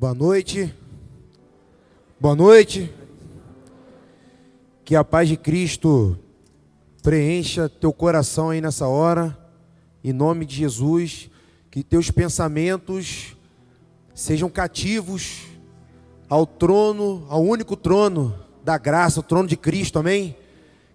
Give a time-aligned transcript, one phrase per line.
[0.00, 0.74] Boa noite.
[2.18, 2.90] Boa noite.
[4.82, 6.18] Que a paz de Cristo
[7.02, 9.38] preencha teu coração aí nessa hora.
[10.02, 11.28] Em nome de Jesus,
[11.70, 13.36] que teus pensamentos
[14.14, 15.42] sejam cativos
[16.30, 19.98] ao trono, ao único trono da graça, o trono de Cristo.
[19.98, 20.34] Amém?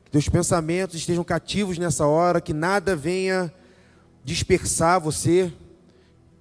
[0.04, 3.54] Que teus pensamentos estejam cativos nessa hora, que nada venha
[4.24, 5.54] dispersar você.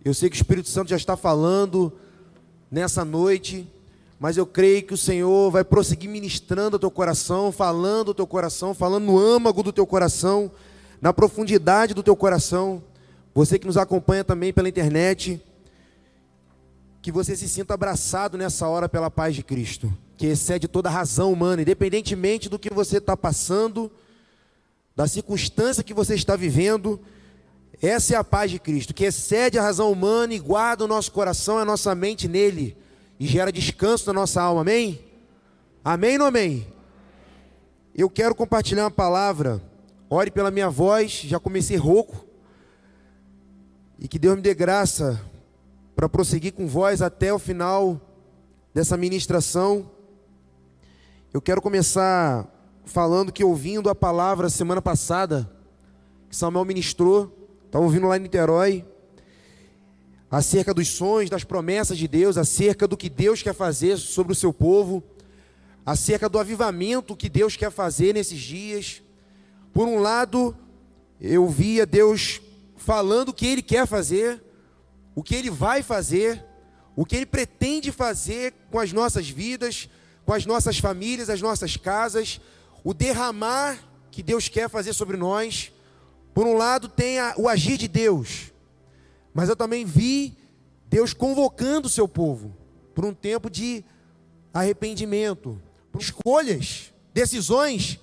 [0.03, 1.93] Eu sei que o Espírito Santo já está falando
[2.71, 3.67] nessa noite,
[4.19, 8.27] mas eu creio que o Senhor vai prosseguir ministrando o teu coração, falando o teu
[8.27, 10.51] coração, falando no âmago do teu coração,
[11.01, 12.83] na profundidade do teu coração.
[13.35, 15.43] Você que nos acompanha também pela internet,
[17.03, 21.33] que você se sinta abraçado nessa hora pela paz de Cristo, que excede toda razão
[21.33, 23.91] humana, independentemente do que você está passando,
[24.97, 26.99] da circunstância que você está vivendo.
[27.83, 31.11] Essa é a paz de Cristo, que excede a razão humana e guarda o nosso
[31.13, 32.77] coração e a nossa mente nele
[33.19, 34.63] e gera descanso na nossa alma.
[34.63, 35.01] Amém?
[35.85, 36.67] Amém ou amém?
[37.95, 39.63] Eu quero compartilhar uma palavra.
[40.09, 42.25] Ore pela minha voz, já comecei rouco.
[43.99, 45.21] E que Deus me dê graça
[45.95, 48.01] para prosseguir com voz até o final
[48.73, 49.91] dessa ministração.
[51.33, 52.49] Eu quero começar
[52.85, 55.51] falando que ouvindo a palavra semana passada,
[56.29, 57.44] que Samuel ministrou,
[57.75, 58.85] Estavam vindo lá em Niterói,
[60.31, 64.37] acerca dos sonhos, das promessas de Deus, acerca do que Deus quer fazer sobre o
[64.37, 65.03] seu povo,
[65.85, 69.03] acerca do avivamento que Deus quer fazer nesses dias.
[69.73, 70.57] Por um lado,
[71.21, 72.41] eu via Deus
[72.77, 74.41] falando o que Ele quer fazer,
[75.13, 76.45] o que Ele vai fazer,
[76.95, 79.89] o que Ele pretende fazer com as nossas vidas,
[80.25, 82.41] com as nossas famílias, as nossas casas,
[82.85, 83.77] o derramar
[84.13, 85.74] que Deus quer fazer sobre nós.
[86.35, 88.53] Por um lado, tem a, o agir de Deus,
[89.33, 90.37] mas eu também vi
[90.91, 92.55] Deus convocando o seu povo
[92.93, 93.85] por um tempo de
[94.53, 95.61] arrependimento,
[95.99, 98.01] escolhas, decisões,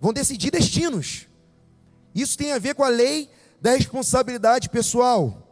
[0.00, 1.26] vão decidir destinos.
[2.14, 3.30] Isso tem a ver com a lei
[3.60, 5.42] da responsabilidade pessoal.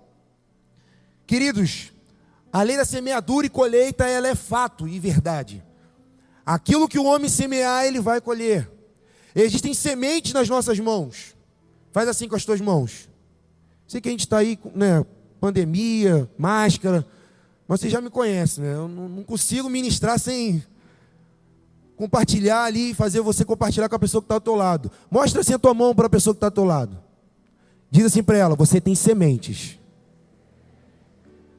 [1.26, 1.92] Queridos,
[2.52, 5.62] a lei da semeadura e colheita, ela é fato e verdade.
[6.44, 8.70] Aquilo que o homem semear, ele vai colher.
[9.34, 11.33] Existem sementes nas nossas mãos.
[11.94, 13.08] Faz assim com as tuas mãos.
[13.86, 15.06] Sei que a gente está aí, né?
[15.40, 17.06] Pandemia, máscara.
[17.68, 18.74] Mas você já me conhece, né?
[18.74, 20.60] Eu não consigo ministrar sem
[21.96, 24.90] compartilhar ali, fazer você compartilhar com a pessoa que está ao teu lado.
[25.08, 26.98] Mostra assim a tua mão para a pessoa que está ao teu lado.
[27.88, 29.78] Diz assim para ela: você tem sementes.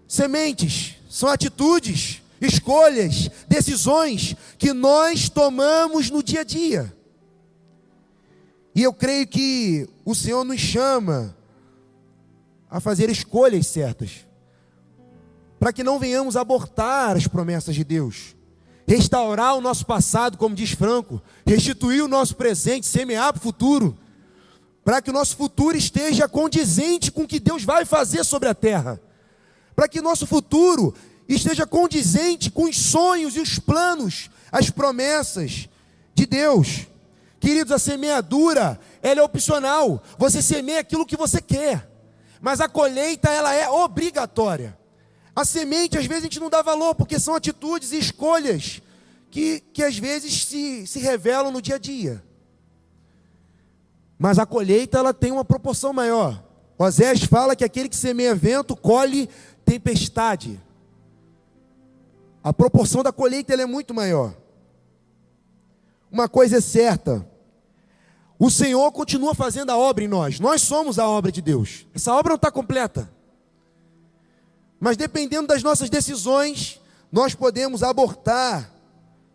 [0.05, 6.93] Sementes são atitudes, escolhas, decisões que nós tomamos no dia a dia.
[8.75, 11.33] E eu creio que o Senhor nos chama
[12.69, 14.27] a fazer escolhas certas,
[15.57, 18.35] para que não venhamos abortar as promessas de Deus,
[18.85, 23.97] restaurar o nosso passado, como diz Franco, restituir o nosso presente, semear para o futuro,
[24.83, 28.53] para que o nosso futuro esteja condizente com o que Deus vai fazer sobre a
[28.53, 28.99] terra,
[29.73, 30.93] para que nosso futuro
[31.29, 35.69] esteja condizente com os sonhos e os planos, as promessas
[36.13, 36.87] de Deus.
[37.39, 40.01] Queridos, a semeadura, ela é opcional.
[40.17, 41.89] Você semeia aquilo que você quer.
[42.41, 44.77] Mas a colheita, ela é obrigatória.
[45.35, 48.81] A semente, às vezes, a gente não dá valor, porque são atitudes e escolhas
[49.29, 52.23] que, que às vezes se, se revelam no dia a dia.
[54.17, 56.41] Mas a colheita, ela tem uma proporção maior.
[56.77, 59.29] Osés fala que aquele que semeia vento, colhe
[59.65, 60.61] tempestade.
[62.43, 64.33] A proporção da colheita é muito maior.
[66.15, 67.27] Uma coisa é certa,
[68.39, 70.39] o Senhor continua fazendo a obra em nós.
[70.39, 71.85] Nós somos a obra de Deus.
[71.93, 73.11] Essa obra não está completa.
[74.79, 76.79] Mas dependendo das nossas decisões,
[77.11, 78.71] nós podemos abortar.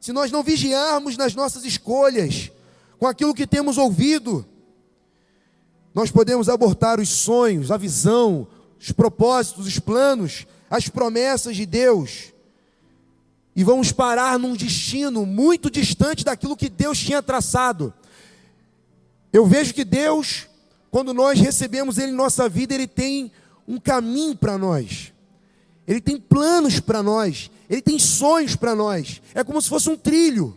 [0.00, 2.50] Se nós não vigiarmos nas nossas escolhas,
[2.98, 4.46] com aquilo que temos ouvido,
[5.94, 8.48] nós podemos abortar os sonhos, a visão,
[8.80, 12.32] os propósitos, os planos, as promessas de Deus.
[13.54, 17.92] E vamos parar num destino muito distante daquilo que Deus tinha traçado.
[19.32, 20.46] Eu vejo que Deus,
[20.90, 23.30] quando nós recebemos Ele em nossa vida, Ele tem
[23.66, 25.12] um caminho para nós,
[25.86, 29.96] Ele tem planos para nós, Ele tem sonhos para nós, é como se fosse um
[29.96, 30.56] trilho.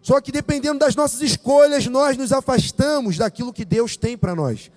[0.00, 4.70] Só que dependendo das nossas escolhas, nós nos afastamos daquilo que Deus tem para nós.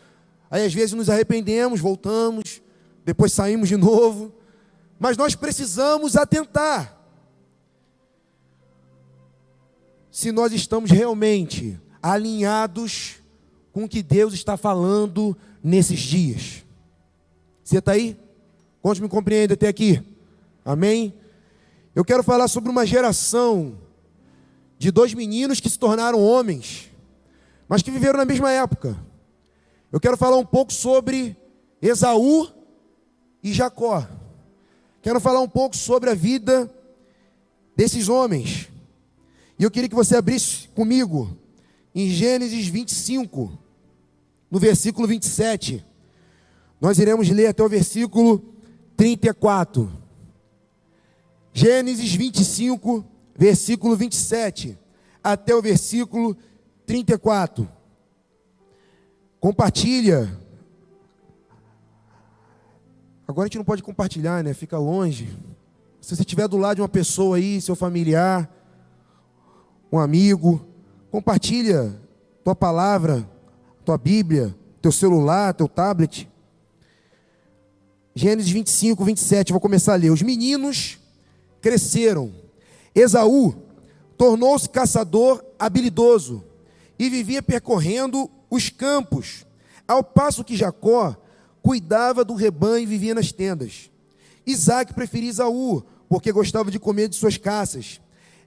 [0.49, 2.61] Aí às vezes nos arrependemos, voltamos,
[3.05, 4.33] depois saímos de novo,
[4.99, 7.00] mas nós precisamos atentar.
[10.11, 13.15] Se nós estamos realmente alinhados
[13.71, 16.65] com o que Deus está falando nesses dias.
[17.63, 18.19] Você está aí?
[18.81, 20.03] Quantos me compreendem até aqui?
[20.65, 21.13] Amém?
[21.95, 23.77] Eu quero falar sobre uma geração
[24.77, 26.89] de dois meninos que se tornaram homens,
[27.67, 28.97] mas que viveram na mesma época.
[29.91, 31.37] Eu quero falar um pouco sobre
[31.81, 32.47] Esaú
[33.43, 34.07] e Jacó.
[35.01, 36.69] Quero falar um pouco sobre a vida
[37.75, 38.70] desses homens.
[39.61, 41.37] E eu queria que você abrisse comigo
[41.93, 43.59] em Gênesis 25,
[44.49, 45.85] no versículo 27.
[46.81, 48.43] Nós iremos ler até o versículo
[48.97, 49.87] 34.
[51.53, 53.05] Gênesis 25,
[53.35, 54.75] versículo 27,
[55.23, 56.35] até o versículo
[56.87, 57.69] 34.
[59.39, 60.39] Compartilha.
[63.27, 64.55] Agora a gente não pode compartilhar, né?
[64.55, 65.29] Fica longe.
[66.01, 68.49] Se você estiver do lado de uma pessoa aí, seu familiar,
[69.91, 70.65] um amigo,
[71.11, 71.93] compartilha
[72.43, 73.27] tua palavra,
[73.83, 76.29] tua Bíblia, teu celular, teu tablet.
[78.15, 80.11] Gênesis 25, 27, vou começar a ler.
[80.11, 80.97] Os meninos
[81.61, 82.31] cresceram.
[82.95, 83.53] Esaú
[84.17, 86.43] tornou-se caçador habilidoso
[86.97, 89.45] e vivia percorrendo os campos,
[89.87, 91.15] ao passo que Jacó
[91.61, 93.89] cuidava do rebanho e vivia nas tendas.
[94.45, 98.01] Isaac preferia Esaú, porque gostava de comer de suas caças.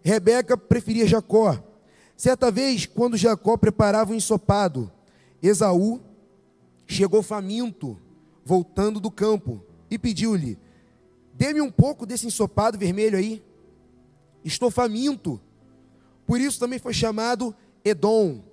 [0.05, 1.59] Rebeca preferia Jacó.
[2.15, 4.93] Certa vez, quando Jacó preparava um ensopado,
[5.43, 5.99] Esaú
[6.87, 7.99] chegou faminto,
[8.45, 10.59] voltando do campo, e pediu-lhe:
[11.33, 13.43] Dê-me um pouco desse ensopado vermelho aí.
[14.45, 15.41] Estou faminto.
[16.27, 18.45] Por isso também foi chamado Edom.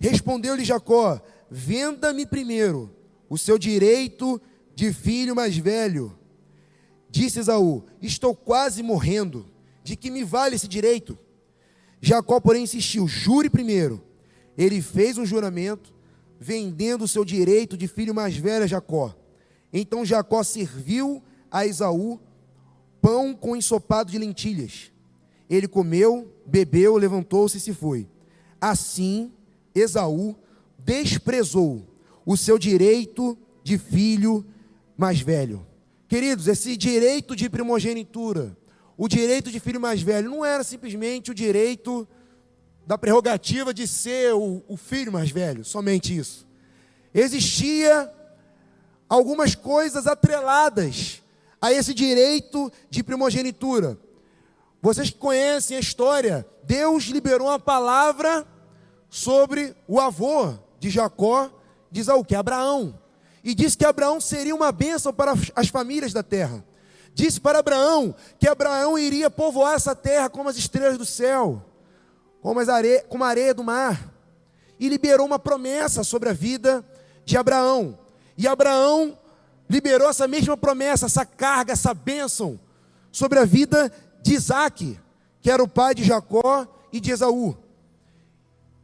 [0.00, 2.90] Respondeu-lhe Jacó: Venda-me primeiro
[3.30, 4.42] o seu direito
[4.74, 6.18] de filho mais velho.
[7.08, 9.53] Disse Esaú: Estou quase morrendo.
[9.84, 11.16] De que me vale esse direito?
[12.00, 14.02] Jacó, porém, insistiu: Jure primeiro.
[14.56, 15.92] Ele fez um juramento,
[16.40, 19.14] vendendo o seu direito de filho mais velho a Jacó.
[19.72, 22.18] Então Jacó serviu a Esaú
[23.00, 24.90] pão com ensopado de lentilhas.
[25.50, 28.08] Ele comeu, bebeu, levantou-se e se foi.
[28.60, 29.30] Assim,
[29.74, 30.34] Esaú
[30.78, 31.86] desprezou
[32.24, 34.44] o seu direito de filho
[34.96, 35.66] mais velho.
[36.08, 38.56] Queridos, esse direito de primogenitura,
[38.96, 42.06] o direito de filho mais velho, não era simplesmente o direito
[42.86, 46.46] da prerrogativa de ser o, o filho mais velho, somente isso.
[47.12, 48.12] Existia
[49.08, 51.22] algumas coisas atreladas
[51.60, 53.98] a esse direito de primogenitura.
[54.82, 58.46] Vocês que conhecem a história, Deus liberou uma palavra
[59.08, 61.50] sobre o avô de Jacó,
[61.90, 62.98] de Isaú, que Abraão.
[63.42, 66.64] E disse que Abraão seria uma bênção para as famílias da terra.
[67.14, 71.64] Disse para Abraão que Abraão iria povoar essa terra como as estrelas do céu,
[72.42, 74.12] como, as areia, como a areia do mar.
[74.80, 76.84] E liberou uma promessa sobre a vida
[77.24, 77.96] de Abraão.
[78.36, 79.16] E Abraão
[79.70, 82.58] liberou essa mesma promessa, essa carga, essa bênção
[83.12, 84.98] sobre a vida de Isaac,
[85.40, 87.56] que era o pai de Jacó e de Esaú.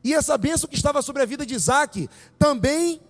[0.04, 3.00] E essa bênção que estava sobre a vida de Isaac também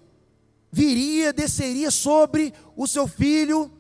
[0.73, 3.71] viria, desceria sobre o seu filho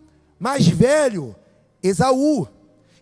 [0.40, 1.36] mais velho,
[1.82, 2.48] Esaú.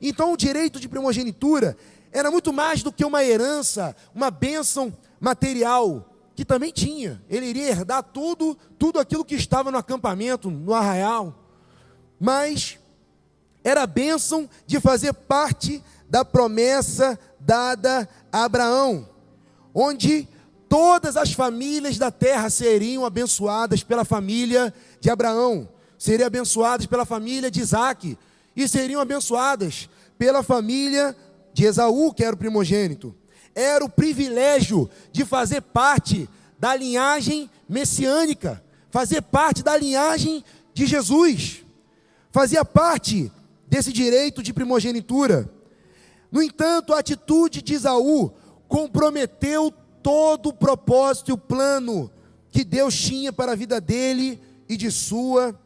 [0.03, 1.77] Então o direito de primogenitura
[2.11, 6.05] era muito mais do que uma herança, uma bênção material
[6.35, 7.23] que também tinha.
[7.31, 11.35] Ele iria herdar tudo, tudo aquilo que estava no acampamento, no arraial.
[12.19, 12.79] Mas
[13.63, 19.09] era a bênção de fazer parte da promessa dada a Abraão,
[19.75, 20.29] onde
[20.69, 27.51] todas as famílias da terra seriam abençoadas pela família de Abraão, seriam abençoadas pela família
[27.51, 28.17] de Isaac,
[28.57, 31.17] e seriam abençoadas pela família
[31.53, 33.15] de Esaú, que era o primogênito
[33.59, 36.29] era o privilégio de fazer parte
[36.61, 41.65] da linhagem messiânica, fazer parte da linhagem de Jesus,
[42.31, 43.33] fazia parte
[43.67, 45.53] desse direito de primogenitura.
[46.31, 48.33] No entanto, a atitude de Isaú
[48.69, 52.09] comprometeu todo o propósito e o plano
[52.53, 55.59] que Deus tinha para a vida dele e de sua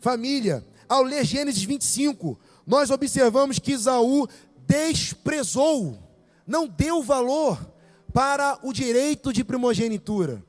[0.00, 0.66] família.
[0.88, 4.26] Ao ler Gênesis 25, nós observamos que Isaú
[4.66, 6.10] desprezou
[6.50, 7.72] não deu valor
[8.12, 10.44] para o direito de primogenitura.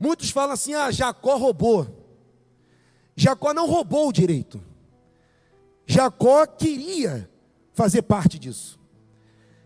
[0.00, 1.86] Muitos falam assim: ah, Jacó roubou.
[3.14, 4.62] Jacó não roubou o direito.
[5.86, 7.30] Jacó queria
[7.74, 8.80] fazer parte disso.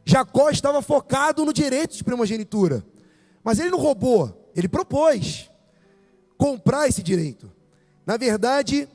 [0.05, 2.85] Jacó estava focado no direito de primogenitura.
[3.45, 5.49] Mas ele não roubou, ele propôs
[6.37, 7.53] comprar esse direito.
[8.05, 8.89] Na verdade,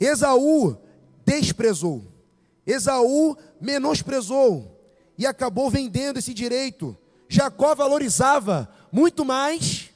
[0.00, 0.78] Esaú
[1.24, 2.10] desprezou.
[2.66, 4.80] Esaú menosprezou
[5.18, 6.96] e acabou vendendo esse direito.
[7.28, 9.90] Jacó valorizava muito mais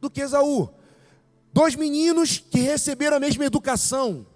[0.00, 0.70] do que Esaú.
[1.52, 4.26] Dois meninos que receberam a mesma educação,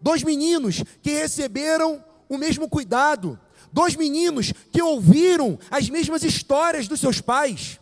[0.00, 3.38] dois meninos que receberam o mesmo cuidado.
[3.72, 7.78] Dois meninos que ouviram as mesmas histórias dos seus pais.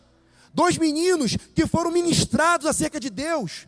[0.52, 3.66] Dois meninos que foram ministrados acerca de Deus.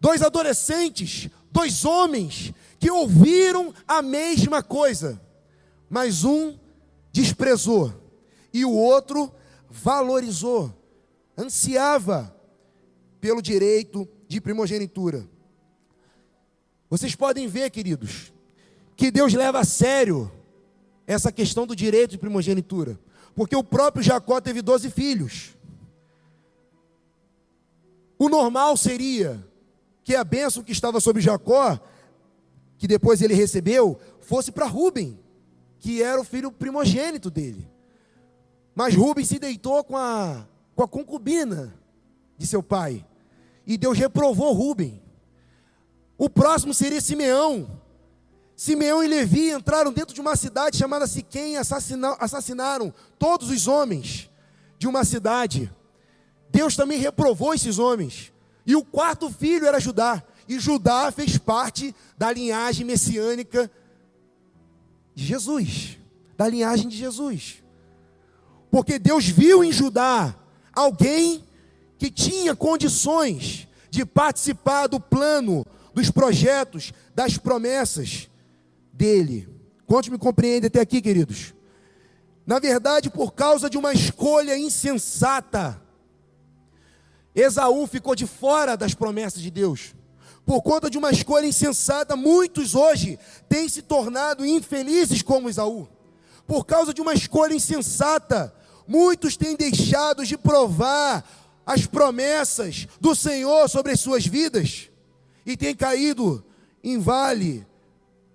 [0.00, 5.20] Dois adolescentes, dois homens que ouviram a mesma coisa,
[5.90, 6.56] mas um
[7.10, 7.92] desprezou
[8.54, 9.34] e o outro
[9.68, 10.72] valorizou,
[11.36, 12.32] ansiava
[13.20, 15.28] pelo direito de primogenitura.
[16.88, 18.32] Vocês podem ver, queridos,
[18.94, 20.30] que Deus leva a sério
[21.08, 22.96] essa questão do direito de primogenitura,
[23.34, 25.56] porque o próprio Jacó teve 12 filhos.
[28.16, 29.44] O normal seria
[30.08, 31.78] que a bênção que estava sobre Jacó,
[32.78, 35.20] que depois ele recebeu, fosse para Rubem,
[35.78, 37.68] que era o filho primogênito dele.
[38.74, 41.74] Mas Rubem se deitou com a, com a concubina
[42.38, 43.04] de seu pai.
[43.66, 45.02] E Deus reprovou Rubem.
[46.16, 47.78] O próximo seria Simeão.
[48.56, 54.30] Simeão e Levi entraram dentro de uma cidade chamada Siquém e assassinaram todos os homens
[54.78, 55.70] de uma cidade.
[56.48, 58.32] Deus também reprovou esses homens.
[58.68, 60.22] E o quarto filho era Judá.
[60.46, 63.70] E Judá fez parte da linhagem messiânica
[65.14, 65.96] de Jesus,
[66.36, 67.62] da linhagem de Jesus.
[68.70, 70.36] Porque Deus viu em Judá
[70.74, 71.42] alguém
[71.96, 78.28] que tinha condições de participar do plano, dos projetos, das promessas
[78.92, 79.48] dele.
[79.86, 81.54] Quantos me compreendem até aqui, queridos?
[82.46, 85.80] Na verdade, por causa de uma escolha insensata,
[87.40, 89.94] Esaú ficou de fora das promessas de Deus.
[90.44, 93.16] Por conta de uma escolha insensata, muitos hoje
[93.48, 95.86] têm se tornado infelizes como Esaú.
[96.46, 98.52] Por causa de uma escolha insensata,
[98.86, 101.24] muitos têm deixado de provar
[101.64, 104.90] as promessas do Senhor sobre as suas vidas
[105.46, 106.44] e têm caído
[106.82, 107.64] em vale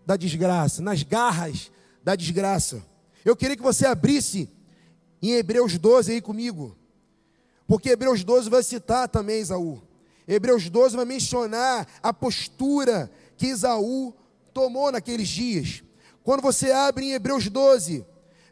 [0.05, 1.71] da desgraça, nas garras
[2.03, 2.85] da desgraça.
[3.25, 4.49] Eu queria que você abrisse
[5.21, 6.77] em Hebreus 12 aí comigo.
[7.73, 9.81] Porque Hebreus 12 vai citar também Esaú.
[10.27, 14.13] Hebreus 12 vai mencionar a postura que Esaú
[14.53, 15.83] tomou naqueles dias.
[16.23, 18.05] Quando você abre em Hebreus 12,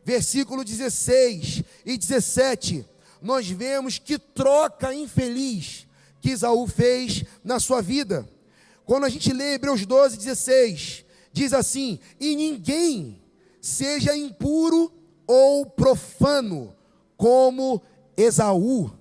[0.04, 2.84] versículo 16 e 17,
[3.22, 5.86] nós vemos que troca infeliz
[6.20, 8.28] que Esaú fez na sua vida.
[8.86, 13.22] Quando a gente lê Hebreus 12, 16, diz assim: E ninguém
[13.62, 14.92] seja impuro
[15.28, 16.76] ou profano,
[17.16, 17.84] como
[18.18, 19.00] Esaú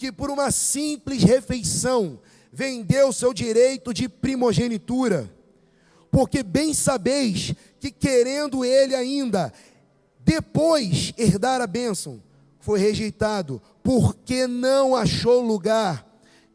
[0.00, 2.18] que por uma simples refeição
[2.50, 5.30] vendeu seu direito de primogenitura.
[6.10, 9.52] Porque bem sabeis que, querendo ele ainda
[10.20, 12.22] depois herdar a bênção,
[12.60, 16.06] foi rejeitado, porque não achou lugar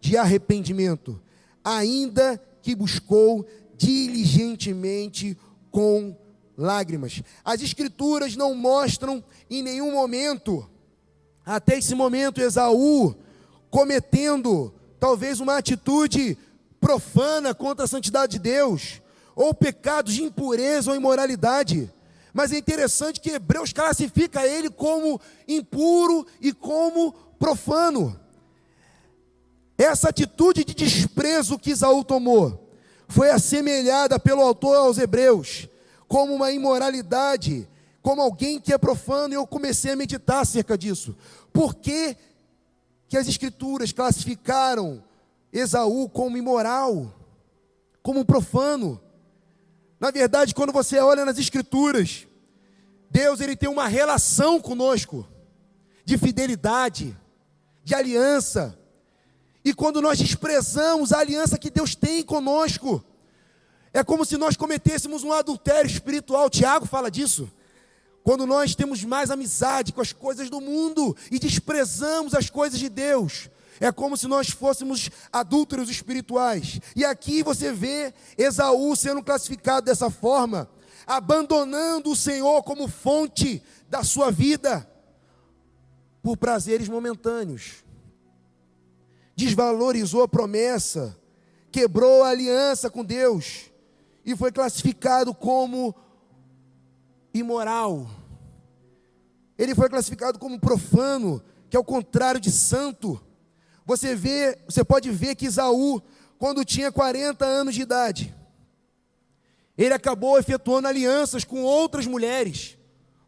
[0.02, 1.22] de arrependimento,
[1.64, 3.46] ainda que buscou
[3.78, 5.38] diligentemente
[5.70, 6.18] com
[6.58, 7.22] lágrimas.
[7.44, 10.68] As Escrituras não mostram em nenhum momento,
[11.46, 13.16] até esse momento, Esaú
[13.76, 16.38] cometendo talvez uma atitude
[16.80, 19.02] profana contra a santidade de Deus,
[19.36, 21.92] ou pecados de impureza ou imoralidade.
[22.34, 28.18] Mas é interessante que Hebreus classifica ele como impuro e como profano.
[29.78, 32.72] Essa atitude de desprezo que Isaú tomou
[33.10, 35.68] foi assemelhada pelo autor aos Hebreus
[36.08, 37.68] como uma imoralidade,
[38.02, 41.14] como alguém que é profano, e eu comecei a meditar acerca disso.
[41.52, 42.16] Por que
[43.16, 45.02] que as Escrituras classificaram
[45.54, 47.16] Esaú como imoral,
[48.04, 49.02] como profano.
[49.98, 52.28] Na verdade, quando você olha nas Escrituras,
[53.10, 55.26] Deus ele tem uma relação conosco
[56.04, 57.18] de fidelidade,
[57.86, 58.78] de aliança.
[59.64, 63.02] E quando nós desprezamos a aliança que Deus tem conosco,
[63.94, 66.50] é como se nós cometêssemos um adultério espiritual.
[66.50, 67.50] Tiago fala disso.
[68.26, 72.90] Quando nós temos mais amizade com as coisas do mundo e desprezamos as coisas de
[72.90, 76.80] Deus, é como se nós fôssemos adúlteros espirituais.
[76.96, 80.68] E aqui você vê Esaú sendo classificado dessa forma,
[81.06, 84.90] abandonando o Senhor como fonte da sua vida
[86.24, 87.84] por prazeres momentâneos.
[89.36, 91.16] Desvalorizou a promessa,
[91.72, 93.70] quebrou a aliança com Deus
[94.26, 95.94] e foi classificado como
[97.40, 98.10] imoral.
[99.58, 103.22] Ele foi classificado como profano, que é o contrário de santo.
[103.86, 106.02] Você vê, você pode ver que Isaú,
[106.38, 108.34] quando tinha 40 anos de idade,
[109.78, 112.78] ele acabou efetuando alianças com outras mulheres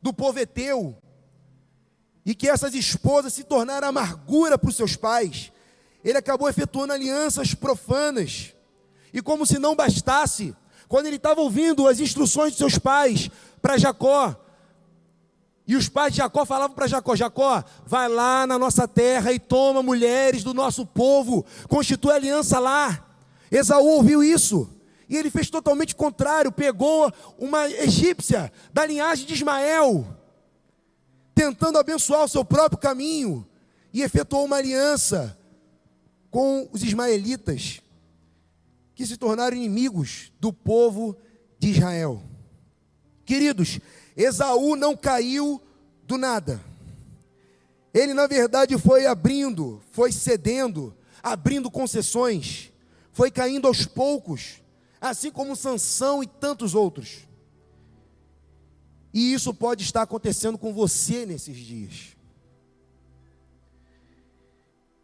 [0.01, 0.97] do povo eteu,
[2.25, 5.51] e que essas esposas se tornaram amargura para os seus pais.
[6.03, 8.53] Ele acabou efetuando alianças profanas,
[9.13, 10.55] e como se não bastasse,
[10.87, 13.29] quando ele estava ouvindo as instruções de seus pais
[13.61, 14.35] para Jacó.
[15.67, 19.39] E os pais de Jacó falavam para Jacó: Jacó, vai lá na nossa terra e
[19.39, 23.05] toma mulheres do nosso povo, constitui aliança lá.
[23.51, 24.69] Esaú ouviu isso.
[25.09, 30.05] E ele fez totalmente contrário, pegou uma egípcia da linhagem de Ismael,
[31.33, 33.47] tentando abençoar o seu próprio caminho,
[33.93, 35.37] e efetuou uma aliança
[36.29, 37.81] com os ismaelitas,
[38.93, 41.15] que se tornaram inimigos do povo
[41.57, 42.21] de Israel.
[43.27, 43.81] Queridos,
[44.15, 45.61] Esaú não caiu
[46.03, 46.63] do nada.
[47.93, 52.71] Ele, na verdade, foi abrindo, foi cedendo, abrindo concessões,
[53.11, 54.61] foi caindo aos poucos,
[55.01, 57.27] assim como Sansão e tantos outros.
[59.13, 62.15] E isso pode estar acontecendo com você nesses dias.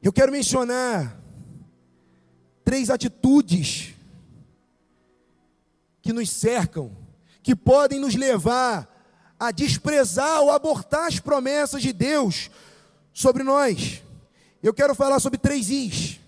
[0.02, 1.22] Eu quero mencionar
[2.64, 3.96] três atitudes
[6.02, 7.03] que nos cercam,
[7.44, 8.90] que podem nos levar
[9.38, 12.50] a desprezar ou abortar as promessas de Deus
[13.12, 14.02] sobre nós.
[14.64, 16.20] Eu quero falar sobre três Is.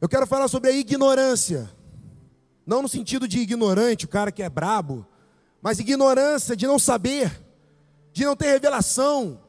[0.00, 1.70] Eu quero falar sobre a ignorância.
[2.66, 5.06] Não no sentido de ignorante, o cara que é brabo,
[5.62, 7.42] mas ignorância de não saber,
[8.12, 9.40] de não ter revelação.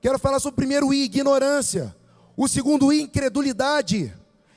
[0.00, 1.96] Quero falar sobre o primeiro I, ignorância.
[2.36, 4.12] O segundo I, incredulidade.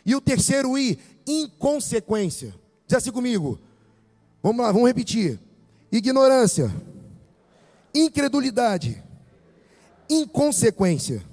[0.06, 2.54] E o terceiro I, inconsequência.
[2.86, 3.58] Diz assim comigo.
[4.42, 5.40] Vamos lá, vamos repetir.
[5.92, 6.72] Ignorância,
[7.94, 9.04] incredulidade,
[10.10, 11.24] inconsequência.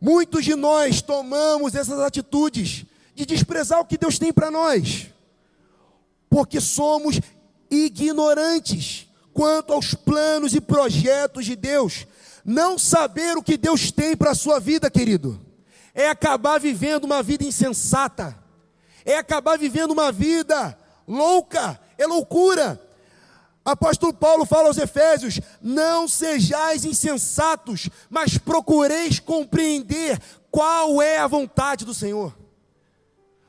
[0.00, 5.08] Muitos de nós tomamos essas atitudes de desprezar o que Deus tem para nós,
[6.30, 7.20] porque somos
[7.70, 12.06] ignorantes quanto aos planos e projetos de Deus.
[12.44, 15.40] Não saber o que Deus tem para a sua vida, querido,
[15.94, 18.36] é acabar vivendo uma vida insensata,
[19.04, 20.78] é acabar vivendo uma vida
[21.08, 22.80] louca, é loucura.
[23.64, 31.84] Apóstolo Paulo fala aos Efésios: Não sejais insensatos, mas procureis compreender qual é a vontade
[31.84, 32.36] do Senhor.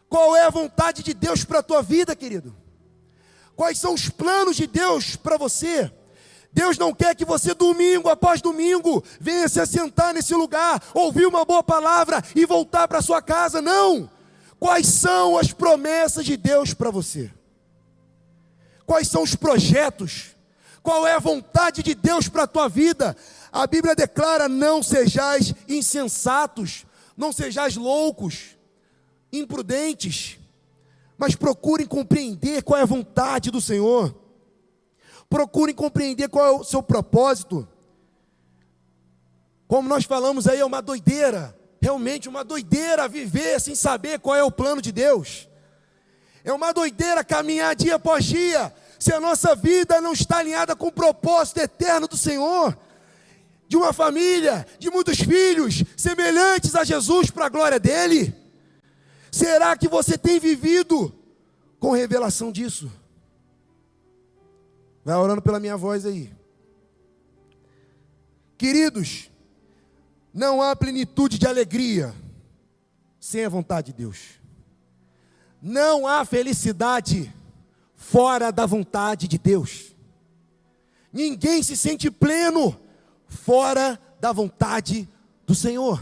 [0.10, 2.56] Qual é a vontade de Deus para a tua vida, querido?
[3.56, 5.92] Quais são os planos de Deus para você?
[6.52, 11.46] Deus não quer que você, domingo após domingo, venha se assentar nesse lugar, ouvir uma
[11.46, 13.62] boa palavra e voltar para sua casa.
[13.62, 14.10] Não!
[14.60, 17.32] Quais são as promessas de Deus para você?
[18.90, 20.36] Quais são os projetos?
[20.82, 23.16] Qual é a vontade de Deus para a tua vida?
[23.52, 28.58] A Bíblia declara: não sejais insensatos, não sejais loucos,
[29.32, 30.40] imprudentes,
[31.20, 34.16] mas procurem compreender qual é a vontade do Senhor.
[35.30, 37.68] Procurem compreender qual é o seu propósito.
[39.68, 44.44] Como nós falamos aí, é uma doideira, realmente uma doideira viver sem saber qual é
[44.44, 45.48] o plano de Deus.
[46.44, 50.88] É uma doideira caminhar dia após dia, se a nossa vida não está alinhada com
[50.88, 52.78] o propósito eterno do Senhor,
[53.68, 58.36] de uma família, de muitos filhos, semelhantes a Jesus para a glória dele.
[59.32, 61.14] Será que você tem vivido
[61.80, 62.92] com revelação disso?
[65.06, 66.34] Vai orando pela minha voz aí.
[68.58, 69.30] Queridos,
[70.34, 72.14] não há plenitude de alegria
[73.20, 74.39] sem a vontade de Deus.
[75.62, 77.34] Não há felicidade
[77.96, 79.96] fora da vontade de Deus.
[81.12, 82.80] Ninguém se sente pleno
[83.28, 85.08] fora da vontade
[85.46, 86.02] do Senhor.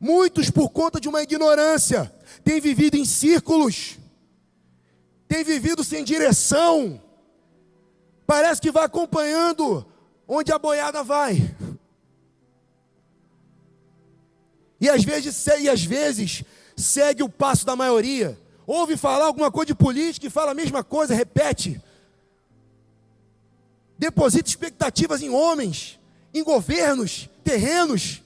[0.00, 3.98] Muitos, por conta de uma ignorância, têm vivido em círculos,
[5.28, 7.00] têm vivido sem direção.
[8.26, 9.86] Parece que vai acompanhando
[10.26, 11.54] onde a boiada vai.
[14.80, 16.42] E às vezes, e às vezes
[16.80, 18.38] segue o passo da maioria.
[18.66, 21.80] Ouve falar alguma coisa de política e fala a mesma coisa, repete.
[23.98, 25.98] Deposita expectativas em homens,
[26.32, 28.22] em governos, terrenos.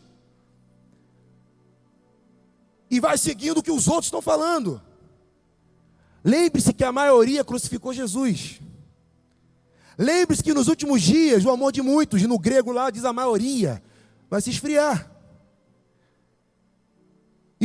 [2.91, 4.81] E vai seguindo o que os outros estão falando.
[6.23, 8.61] Lembre-se que a maioria crucificou Jesus.
[9.97, 13.83] Lembre-se que nos últimos dias, o amor de muitos, no grego lá diz a maioria,
[14.29, 15.14] vai se esfriar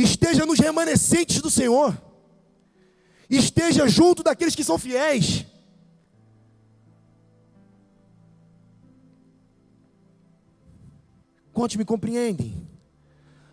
[0.02, 1.96] esteja nos remanescentes do Senhor,
[3.28, 5.46] esteja junto daqueles que são fiéis.
[11.52, 12.68] Quantos me compreendem?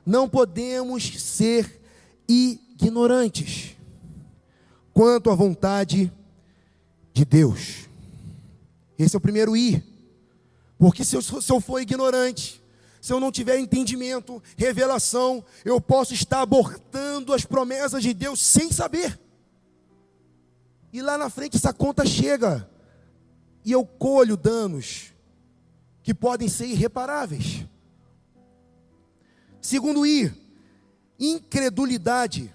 [0.05, 1.81] Não podemos ser
[2.27, 3.75] ignorantes
[4.93, 6.11] quanto à vontade
[7.13, 7.87] de Deus.
[8.97, 9.83] Esse é o primeiro I.
[10.77, 12.61] Porque se eu, se eu for ignorante,
[13.07, 18.69] se eu não tiver entendimento, revelação, eu posso estar abortando as promessas de Deus sem
[18.69, 19.17] saber.
[20.91, 22.69] e lá na frente essa conta chega
[23.63, 25.13] e eu colho danos
[26.03, 27.65] que podem ser irreparáveis.
[29.61, 30.33] Segundo I,
[31.17, 32.53] incredulidade.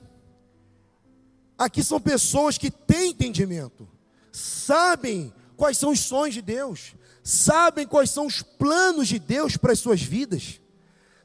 [1.56, 3.88] Aqui são pessoas que têm entendimento,
[4.30, 9.72] sabem quais são os sonhos de Deus, sabem quais são os planos de Deus para
[9.72, 10.61] as suas vidas,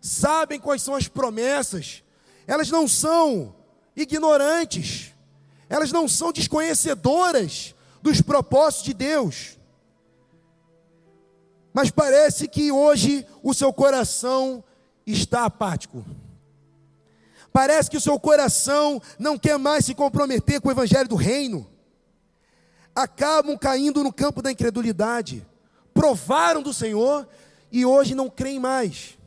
[0.01, 2.03] sabem quais são as promessas,
[2.45, 3.55] elas não são
[3.95, 5.13] ignorantes,
[5.69, 9.57] elas não são desconhecedoras dos propósitos de Deus.
[11.73, 14.63] Mas parece que hoje o seu coração
[15.05, 16.05] está apático.
[17.51, 21.67] Parece que o seu coração não quer mais se comprometer com o evangelho do reino.
[22.95, 25.45] Acabam caindo no campo da incredulidade.
[25.97, 27.27] Provaram do Senhor
[27.71, 29.17] e hoje não creem mais.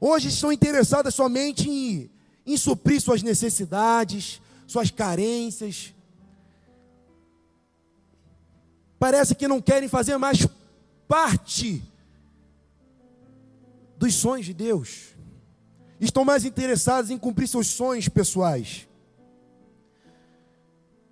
[0.00, 2.08] Hoje estão interessadas somente em,
[2.46, 5.92] em suprir suas necessidades, suas carências.
[9.00, 10.46] Parece que não querem fazer mais
[11.08, 11.82] parte
[13.96, 15.08] dos sonhos de Deus.
[16.00, 18.86] Estão mais interessados em cumprir seus sonhos pessoais.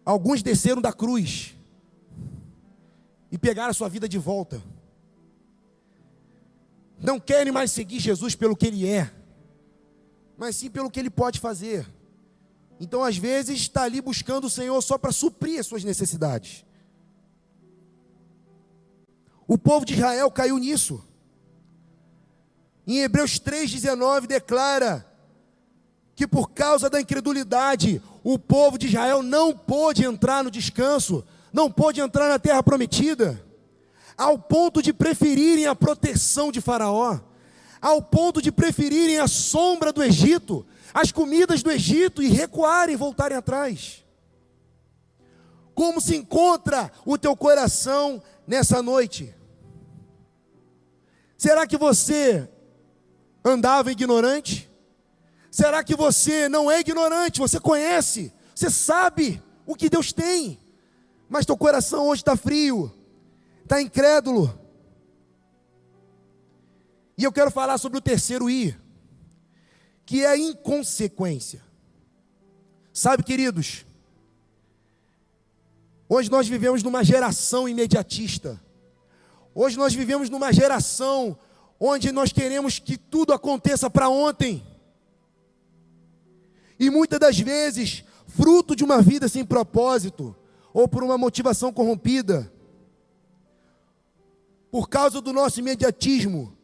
[0.05, 1.58] Alguns desceram da cruz
[3.31, 4.63] e pegaram a sua vida de volta.
[6.99, 9.13] Não querem mais seguir Jesus pelo que ele é,
[10.37, 11.87] mas sim pelo que ele pode fazer.
[12.81, 16.65] Então, às vezes, está ali buscando o Senhor só para suprir as suas necessidades.
[19.47, 21.03] O povo de Israel caiu nisso.
[22.87, 25.07] Em Hebreus 3,19 declara
[26.15, 31.71] que por causa da incredulidade, o povo de Israel não pôde entrar no descanso, não
[31.71, 33.43] pôde entrar na terra prometida,
[34.17, 37.21] ao ponto de preferirem a proteção de Faraó,
[37.81, 43.37] ao ponto de preferirem a sombra do Egito, as comidas do Egito e recuarem, voltarem
[43.37, 44.05] atrás.
[45.75, 49.33] Como se encontra o teu coração nessa noite?
[51.37, 52.49] Será que você
[53.45, 54.69] andava ignorante?
[55.51, 57.39] Será que você não é ignorante?
[57.39, 60.59] Você conhece, você sabe o que Deus tem,
[61.29, 62.93] mas teu coração hoje está frio,
[63.63, 64.59] está incrédulo.
[67.17, 68.77] E eu quero falar sobre o terceiro I
[70.09, 71.63] que é a inconsequência.
[72.95, 73.85] Sabe, queridos,
[76.09, 78.59] hoje nós vivemos numa geração imediatista.
[79.55, 81.39] Hoje nós vivemos numa geração
[81.79, 84.67] onde nós queremos que tudo aconteça para ontem.
[86.81, 90.35] E muitas das vezes, fruto de uma vida sem propósito,
[90.79, 92.53] ou por uma motivação corrompida,
[94.71, 96.57] por causa do nosso imediatismo,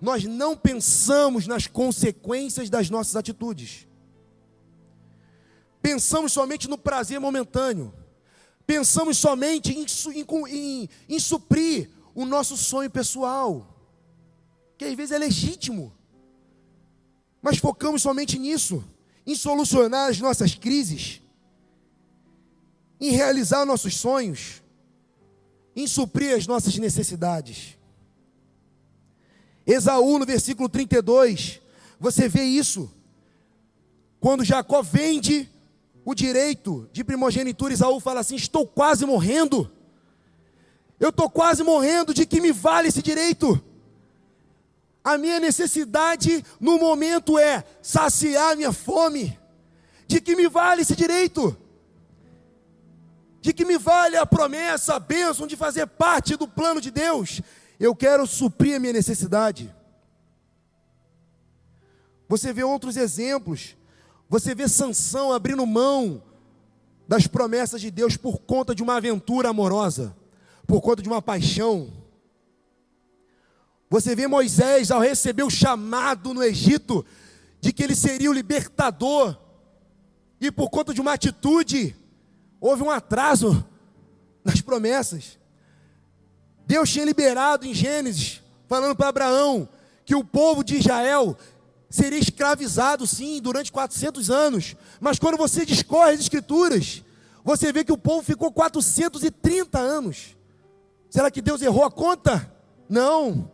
[0.00, 3.88] nós não pensamos nas consequências das nossas atitudes.
[5.82, 7.92] Pensamos somente no prazer momentâneo.
[8.64, 13.76] Pensamos somente em, em, em, em suprir o nosso sonho pessoal,
[14.78, 15.92] que às vezes é legítimo,
[17.42, 18.84] mas focamos somente nisso,
[19.26, 21.20] em solucionar as nossas crises,
[23.00, 24.62] em realizar nossos sonhos,
[25.74, 27.76] em suprir as nossas necessidades.
[29.66, 31.60] Esaú, no versículo 32,
[31.98, 32.90] você vê isso.
[34.20, 35.48] Quando Jacó vende
[36.04, 39.70] o direito de primogenitura, Esaú fala assim: Estou quase morrendo.
[40.98, 43.62] Eu estou quase morrendo, de que me vale esse direito?
[45.04, 49.38] A minha necessidade no momento é saciar minha fome.
[50.06, 51.56] De que me vale esse direito?
[53.46, 57.40] De que me vale a promessa, a bênção de fazer parte do plano de Deus?
[57.78, 59.72] Eu quero suprir a minha necessidade.
[62.28, 63.76] Você vê outros exemplos.
[64.28, 66.20] Você vê Sansão abrindo mão
[67.06, 70.12] das promessas de Deus por conta de uma aventura amorosa,
[70.66, 71.92] por conta de uma paixão.
[73.88, 77.06] Você vê Moisés ao receber o chamado no Egito
[77.60, 79.38] de que ele seria o libertador,
[80.40, 81.94] e por conta de uma atitude,
[82.66, 83.64] houve um atraso
[84.44, 85.38] nas promessas.
[86.66, 89.68] Deus tinha liberado em Gênesis, falando para Abraão,
[90.04, 91.36] que o povo de Israel
[91.88, 94.76] seria escravizado, sim, durante 400 anos.
[95.00, 97.02] Mas quando você discorre as Escrituras,
[97.44, 100.36] você vê que o povo ficou 430 anos.
[101.08, 102.52] Será que Deus errou a conta?
[102.88, 103.50] Não.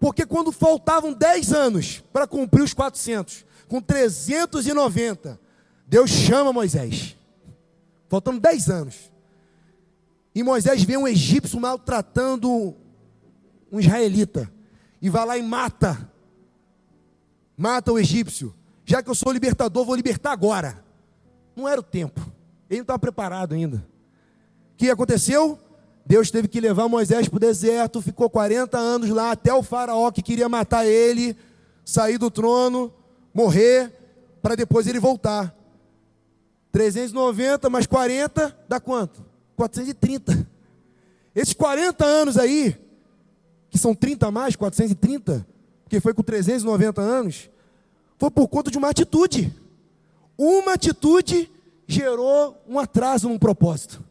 [0.00, 5.38] Porque quando faltavam 10 anos para cumprir os 400, com 390,
[5.86, 7.16] Deus chama Moisés.
[8.08, 9.10] Faltando 10 anos.
[10.34, 12.74] E Moisés vê um egípcio maltratando
[13.72, 14.50] um israelita.
[15.00, 16.10] E vai lá e mata.
[17.56, 18.54] Mata o egípcio.
[18.84, 20.84] Já que eu sou libertador, vou libertar agora.
[21.54, 22.20] Não era o tempo.
[22.68, 23.78] Ele não estava preparado ainda.
[24.74, 25.58] O que aconteceu?
[26.04, 30.12] Deus teve que levar Moisés para o deserto, ficou 40 anos lá, até o faraó
[30.12, 31.36] que queria matar ele,
[31.84, 32.92] sair do trono,
[33.34, 33.92] morrer,
[34.40, 35.52] para depois ele voltar.
[36.76, 39.24] 390 mais 40 dá quanto?
[39.56, 40.46] 430.
[41.34, 42.76] Esses 40 anos aí,
[43.70, 45.46] que são 30 a mais, 430,
[45.88, 47.48] que foi com 390 anos,
[48.18, 49.56] foi por conta de uma atitude.
[50.36, 51.50] Uma atitude
[51.86, 54.04] gerou um atraso num propósito.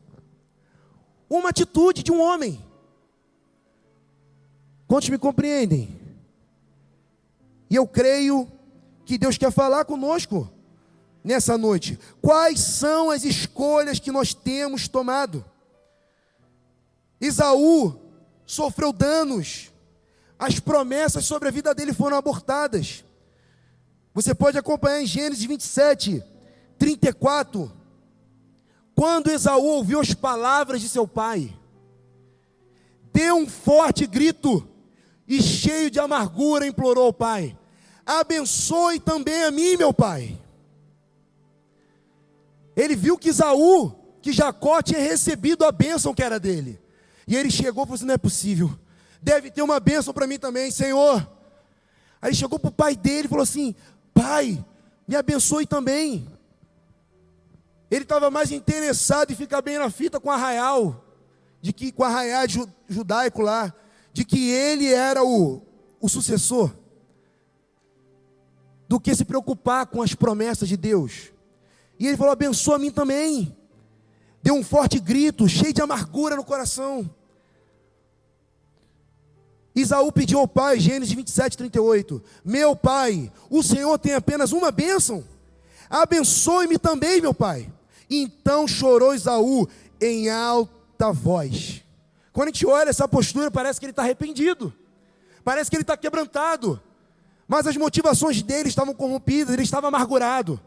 [1.29, 2.59] Uma atitude de um homem.
[4.87, 5.87] Quantos me compreendem?
[7.69, 8.47] E eu creio
[9.05, 10.51] que Deus quer falar conosco
[11.25, 11.99] nessa noite.
[12.21, 15.43] Quais são as escolhas que nós temos tomado?
[17.19, 17.99] Isaú
[18.45, 19.71] sofreu danos,
[20.37, 23.03] as promessas sobre a vida dele foram abortadas.
[24.13, 26.23] Você pode acompanhar em Gênesis 27,
[26.77, 27.71] 34.
[28.93, 31.51] Quando Esaú ouviu as palavras de seu pai,
[33.11, 34.65] deu um forte grito
[35.27, 37.57] e, cheio de amargura, implorou ao pai:
[38.05, 40.39] Abençoe também a mim, meu pai.
[42.75, 46.79] Ele viu que Esaú, que Jacó tinha recebido a bênção que era dele.
[47.27, 48.77] E ele chegou e falou assim: Não é possível,
[49.21, 51.27] deve ter uma bênção para mim também, Senhor.
[52.21, 53.75] Aí chegou para o pai dele e falou assim:
[54.13, 54.63] Pai,
[55.07, 56.27] me abençoe também.
[57.89, 61.05] Ele estava mais interessado em ficar bem na fita com arraial,
[61.61, 62.45] de que com arraial
[62.89, 63.73] judaico lá,
[64.11, 65.61] de que ele era o,
[66.01, 66.75] o sucessor,
[68.87, 71.34] do que se preocupar com as promessas de Deus.
[71.99, 73.55] E ele falou: abençoa a mim também.
[74.41, 77.09] Deu um forte grito, cheio de amargura no coração.
[79.75, 85.23] Isaú pediu ao pai, Gênesis 27, 38: Meu pai, o Senhor tem apenas uma bênção.
[85.89, 87.71] Abençoe-me também, meu pai.
[88.09, 89.67] Então chorou Isaú
[89.99, 91.83] em alta voz.
[92.31, 94.73] Quando a gente olha essa postura, parece que ele está arrependido,
[95.43, 96.81] parece que ele está quebrantado,
[97.47, 100.59] mas as motivações dele estavam corrompidas, ele estava amargurado.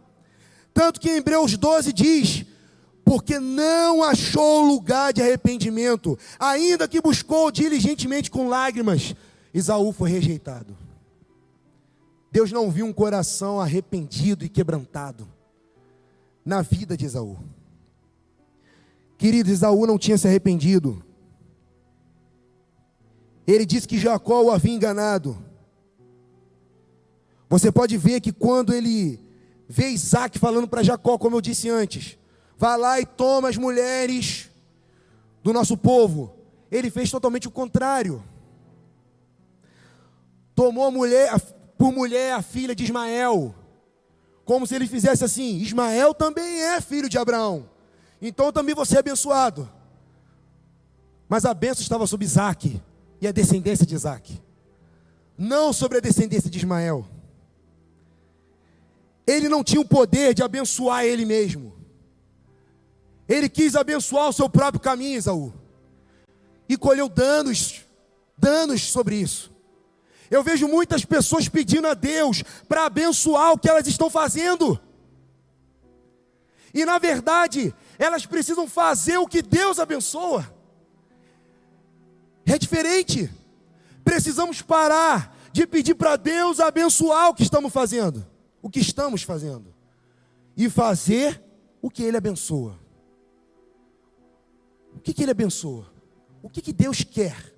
[0.79, 2.47] Tanto que em Hebreus 12 diz:
[3.05, 9.13] porque não achou lugar de arrependimento, ainda que buscou diligentemente com lágrimas,
[9.53, 10.77] Isaú foi rejeitado.
[12.31, 15.27] Deus não viu um coração arrependido e quebrantado
[16.45, 17.37] na vida de Esaú.
[19.17, 21.03] Querido, Esaú não tinha se arrependido.
[23.45, 25.37] Ele disse que Jacó o havia enganado.
[27.49, 29.27] Você pode ver que quando ele
[29.69, 32.19] vê Isaac falando para Jacó, como eu disse antes,
[32.57, 34.49] vá lá e toma as mulheres
[35.43, 36.35] do nosso povo.
[36.71, 38.23] Ele fez totalmente o contrário.
[40.55, 41.39] Tomou mulher,
[41.77, 43.55] por mulher a filha de Ismael
[44.49, 47.69] como se ele fizesse assim: Ismael também é filho de Abraão,
[48.21, 49.71] então também você é abençoado.
[51.29, 52.81] Mas a bênção estava sobre Isaac
[53.21, 54.41] e a descendência de Isaac,
[55.37, 57.07] não sobre a descendência de Ismael.
[59.29, 61.77] Ele não tinha o poder de abençoar ele mesmo.
[63.29, 65.53] Ele quis abençoar o seu próprio caminho, Esaú.
[66.67, 67.85] E colheu danos,
[68.39, 69.53] danos sobre isso.
[70.31, 74.81] Eu vejo muitas pessoas pedindo a Deus para abençoar o que elas estão fazendo.
[76.73, 80.51] E na verdade, elas precisam fazer o que Deus abençoa.
[82.47, 83.31] É diferente.
[84.03, 88.27] Precisamos parar de pedir para Deus abençoar o que estamos fazendo,
[88.63, 89.75] o que estamos fazendo,
[90.57, 91.43] e fazer
[91.81, 92.79] o que Ele abençoa.
[94.95, 95.87] O que, que Ele abençoa?
[96.43, 97.55] O que, que Deus quer?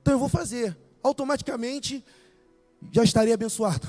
[0.00, 2.04] Então eu vou fazer automaticamente
[2.90, 3.88] já estaria abençoado.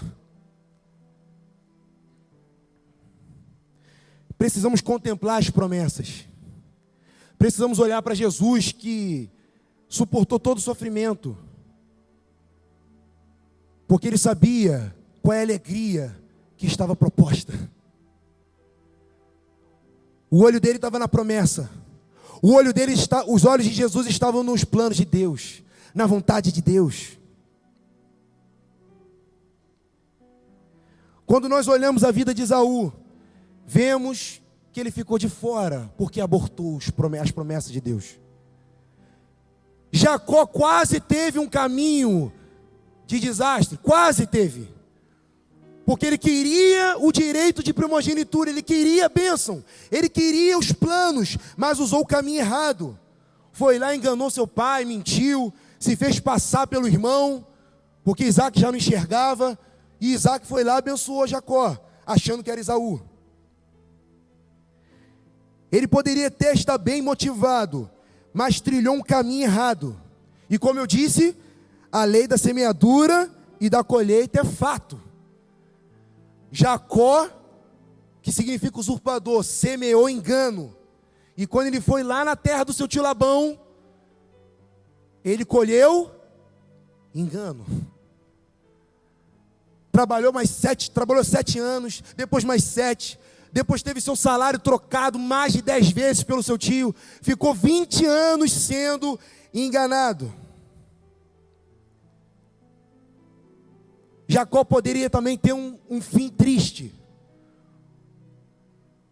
[4.38, 6.28] Precisamos contemplar as promessas.
[7.38, 9.30] Precisamos olhar para Jesus que
[9.88, 11.38] suportou todo o sofrimento.
[13.88, 16.16] Porque ele sabia qual é a alegria
[16.58, 17.54] que estava proposta.
[20.30, 21.70] O olho dele estava na promessa.
[22.42, 25.64] O olho dele está, os olhos de Jesus estavam nos planos de Deus
[25.94, 27.18] na vontade de Deus.
[31.26, 32.92] Quando nós olhamos a vida de Isaú,
[33.66, 34.42] vemos
[34.72, 38.20] que ele ficou de fora porque abortou as promessas de Deus.
[39.92, 42.32] Jacó quase teve um caminho
[43.08, 44.75] de desastre, quase teve.
[45.86, 51.38] Porque ele queria o direito de primogenitura, ele queria a bênção, ele queria os planos,
[51.56, 52.98] mas usou o caminho errado.
[53.52, 57.46] Foi lá, enganou seu pai, mentiu, se fez passar pelo irmão,
[58.04, 59.58] porque Isaac já não enxergava,
[60.02, 63.00] e Isaac foi lá abençoou Jacó, achando que era Isaú.
[65.72, 67.90] Ele poderia até estar bem motivado,
[68.34, 70.02] mas trilhou um caminho errado.
[70.50, 71.36] E como eu disse,
[71.92, 75.05] a lei da semeadura e da colheita é fato.
[76.56, 77.30] Jacó,
[78.22, 80.74] que significa usurpador, semeou engano.
[81.36, 83.60] E quando ele foi lá na terra do seu tio Labão,
[85.22, 86.10] ele colheu
[87.14, 87.66] engano.
[89.92, 93.20] Trabalhou mais sete, trabalhou sete anos, depois mais sete,
[93.52, 98.54] depois teve seu salário trocado mais de dez vezes pelo seu tio, ficou 20 anos
[98.54, 99.20] sendo
[99.54, 100.34] enganado.
[104.28, 106.94] Jacó poderia também ter um, um fim triste,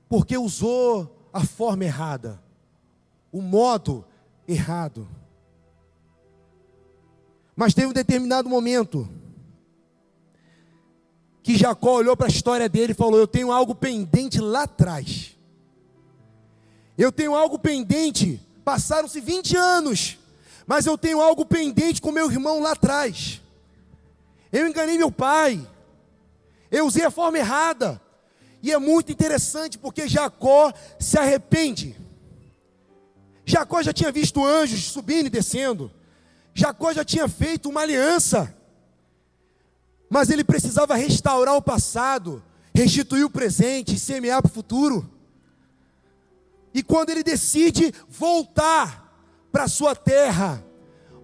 [0.10, 2.42] porque usou a forma errada,
[3.32, 4.06] o modo
[4.48, 5.08] errado.
[7.56, 9.08] Mas teve um determinado momento
[11.44, 15.38] que Jacó olhou para a história dele e falou: Eu tenho algo pendente lá atrás.
[16.98, 18.40] Eu tenho algo pendente.
[18.64, 20.18] Passaram-se 20 anos,
[20.66, 23.43] mas eu tenho algo pendente com meu irmão lá atrás.
[24.54, 25.68] Eu enganei meu pai.
[26.70, 28.00] Eu usei a forma errada.
[28.62, 31.98] E é muito interessante porque Jacó se arrepende.
[33.44, 35.92] Jacó já tinha visto anjos subindo e descendo.
[36.54, 38.56] Jacó já tinha feito uma aliança.
[40.08, 42.44] Mas ele precisava restaurar o passado,
[42.76, 45.10] restituir o presente semear para o futuro.
[46.76, 49.04] E quando ele decide voltar
[49.52, 50.64] para sua terra,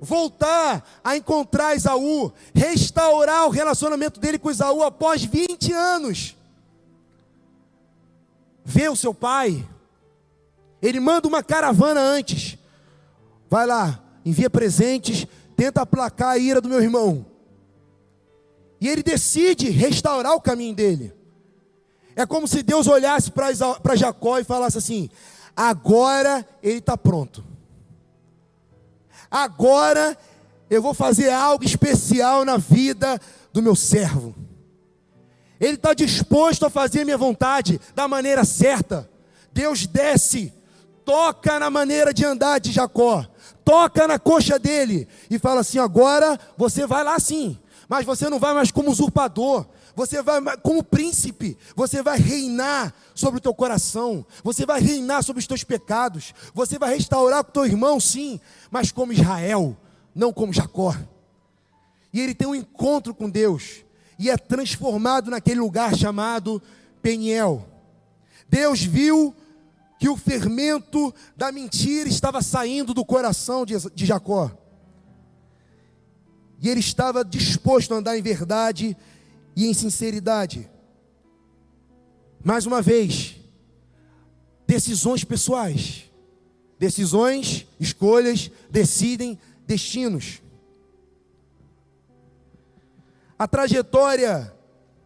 [0.02, 6.36] voltar a encontrar Isaú, restaurar o relacionamento dele com Isaú após 20 anos.
[8.64, 9.68] Vê o seu pai,
[10.82, 12.58] ele manda uma caravana antes,
[13.50, 17.26] vai lá, envia presentes, tenta aplacar a ira do meu irmão.
[18.80, 21.14] E ele decide restaurar o caminho dele.
[22.16, 25.10] É como se Deus olhasse para Jacó e falasse assim:
[25.56, 27.49] agora ele está pronto
[29.30, 30.18] agora
[30.70, 33.20] eu vou fazer algo especial na vida
[33.52, 34.36] do meu servo.
[35.60, 39.10] Ele está disposto a fazer a minha vontade da maneira certa.
[39.52, 40.54] Deus desce,
[41.04, 43.26] toca na maneira de andar de Jacó,
[43.66, 47.58] toca na coxa dele e fala assim: agora você vai lá sim,
[47.90, 49.66] mas você não vai mais como usurpador,
[50.00, 55.42] você vai como príncipe, você vai reinar sobre o teu coração, você vai reinar sobre
[55.42, 58.40] os teus pecados, você vai restaurar com o teu irmão, sim,
[58.72, 59.76] mas como Israel,
[60.16, 60.96] não como Jacó.
[62.14, 63.84] E ele tem um encontro com Deus
[64.18, 66.62] e é transformado naquele lugar chamado
[67.02, 67.68] Peniel.
[68.48, 69.36] Deus viu
[70.00, 74.50] que o fermento da mentira estava saindo do coração de, de Jacó.
[76.62, 78.96] E ele estava disposto a andar em verdade
[79.60, 80.72] e em sinceridade.
[82.42, 83.36] Mais uma vez,
[84.66, 86.10] decisões pessoais.
[86.80, 90.42] Decisões, escolhas, decidem destinos.
[93.38, 94.56] A trajetória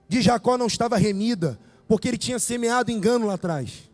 [0.08, 3.90] de Jacó não estava remida, porque ele tinha semeado engano lá atrás.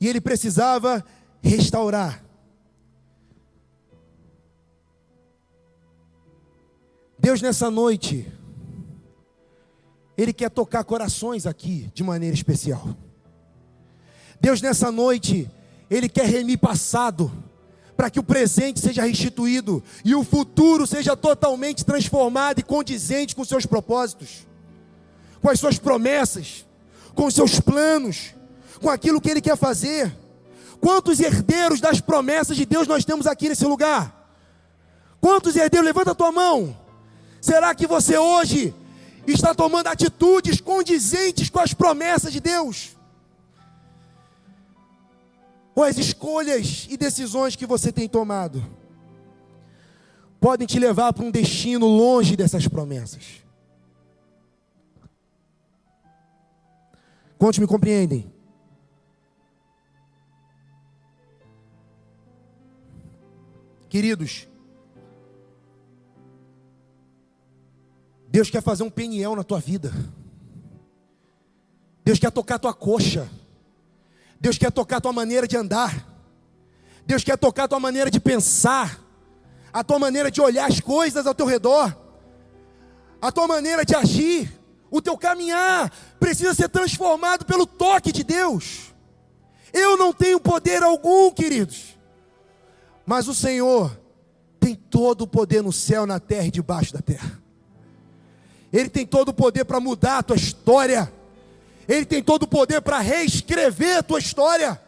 [0.00, 1.04] E ele precisava
[1.40, 2.24] restaurar.
[7.16, 8.32] Deus, nessa noite,
[10.16, 12.96] ele quer tocar corações aqui de maneira especial.
[14.40, 15.50] Deus, nessa noite,
[15.90, 17.32] Ele quer remir passado,
[17.96, 23.44] para que o presente seja restituído e o futuro seja totalmente transformado e condizente com
[23.44, 24.46] seus propósitos,
[25.40, 26.66] com as suas promessas,
[27.14, 28.34] com os seus planos,
[28.80, 30.14] com aquilo que Ele quer fazer.
[30.80, 34.28] Quantos herdeiros das promessas de Deus nós temos aqui nesse lugar?
[35.20, 35.86] Quantos herdeiros?
[35.86, 36.76] Levanta a tua mão.
[37.40, 38.74] Será que você hoje
[39.32, 42.96] está tomando atitudes condizentes com as promessas de Deus?
[45.74, 48.64] Ou as escolhas e decisões que você tem tomado
[50.40, 53.42] podem te levar para um destino longe dessas promessas?
[57.38, 58.32] Quantos me compreendem?
[63.88, 64.48] Queridos,
[68.34, 69.92] Deus quer fazer um peniel na tua vida.
[72.04, 73.30] Deus quer tocar tua coxa.
[74.40, 76.04] Deus quer tocar tua maneira de andar.
[77.06, 79.00] Deus quer tocar tua maneira de pensar.
[79.72, 81.96] A tua maneira de olhar as coisas ao teu redor.
[83.22, 84.52] A tua maneira de agir.
[84.90, 88.92] O teu caminhar precisa ser transformado pelo toque de Deus.
[89.72, 91.96] Eu não tenho poder algum, queridos.
[93.06, 93.96] Mas o Senhor
[94.58, 97.43] tem todo o poder no céu, na terra e debaixo da terra.
[98.74, 101.12] Ele tem todo o poder para mudar a tua história.
[101.86, 104.82] Ele tem todo o poder para reescrever a tua história.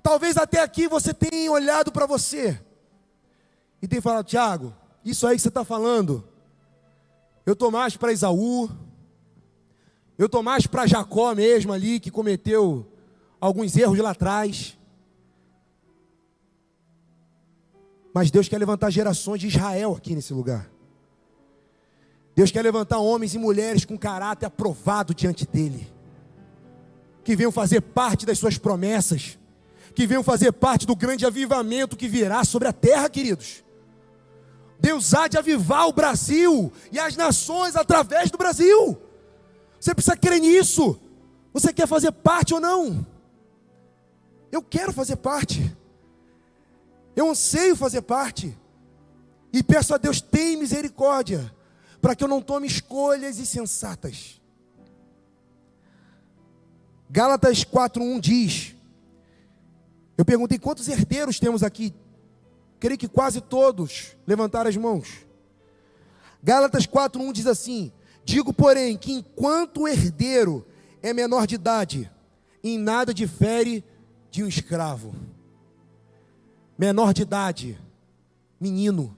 [0.00, 2.56] Talvez até aqui você tenha olhado para você
[3.82, 4.72] e tenha falado: Tiago,
[5.04, 6.22] isso aí que você está falando,
[7.44, 8.70] eu estou mais para Isaú,
[10.16, 12.86] eu estou mais para Jacó mesmo ali, que cometeu
[13.40, 14.78] alguns erros lá atrás.
[18.14, 20.77] Mas Deus quer levantar gerações de Israel aqui nesse lugar.
[22.38, 25.92] Deus quer levantar homens e mulheres com caráter aprovado diante dEle,
[27.24, 29.36] que venham fazer parte das Suas promessas,
[29.92, 33.64] que venham fazer parte do grande avivamento que virá sobre a terra, queridos.
[34.78, 38.96] Deus há de avivar o Brasil e as nações através do Brasil.
[39.80, 40.96] Você precisa crer nisso.
[41.52, 43.04] Você quer fazer parte ou não?
[44.52, 45.76] Eu quero fazer parte.
[47.16, 48.56] Eu anseio fazer parte.
[49.52, 51.52] E peço a Deus, tem misericórdia,
[52.00, 54.40] para que eu não tome escolhas insensatas.
[57.10, 58.74] Gálatas 4:1 diz:
[60.16, 61.94] Eu perguntei quantos herdeiros temos aqui?
[62.78, 65.26] Creio que quase todos levantaram as mãos.
[66.42, 67.92] Gálatas 4:1 diz assim:
[68.24, 70.66] Digo, porém, que enquanto o herdeiro
[71.02, 72.10] é menor de idade,
[72.62, 73.82] em nada difere
[74.30, 75.14] de um escravo.
[76.76, 77.80] Menor de idade,
[78.60, 79.16] menino,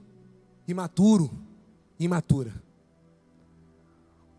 [0.67, 1.29] imaturo,
[1.99, 2.53] imatura.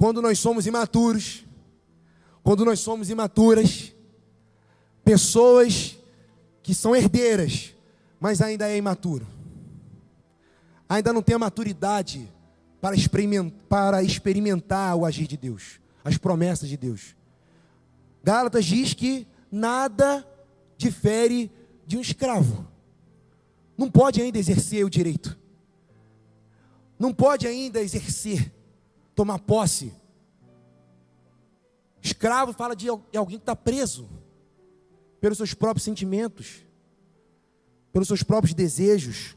[0.03, 1.44] Quando nós somos imaturos,
[2.42, 3.94] quando nós somos imaturas,
[5.05, 5.96] pessoas
[6.61, 7.72] que são herdeiras,
[8.18, 9.24] mas ainda é imaturo,
[10.88, 12.28] ainda não tem a maturidade
[12.80, 17.14] para experimentar, para experimentar o agir de Deus, as promessas de Deus.
[18.24, 20.26] Gálatas diz que nada
[20.76, 21.48] difere
[21.86, 22.66] de um escravo.
[23.78, 25.38] Não pode ainda exercer o direito.
[26.98, 28.53] Não pode ainda exercer,
[29.14, 29.92] tomar posse.
[32.00, 34.08] Escravo fala de alguém que está preso
[35.20, 36.64] pelos seus próprios sentimentos,
[37.92, 39.36] pelos seus próprios desejos